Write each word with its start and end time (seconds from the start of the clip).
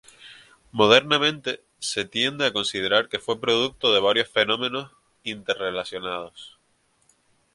Modernamente 0.71 1.63
se 1.77 2.05
tiende 2.05 2.47
a 2.47 2.51
considerar 2.51 3.07
que 3.07 3.19
fue 3.19 3.39
producto 3.39 3.93
de 3.93 3.99
varios 3.99 4.27
fenómenos 4.29 4.91
interrelacionados. 5.23 6.57